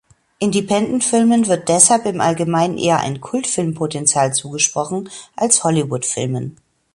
[0.39, 6.57] Independentfilmen wird deshalb im Allgemeinen eher ein „Kultfilm-Potential“ zugesprochen als Hollywood-Filmen.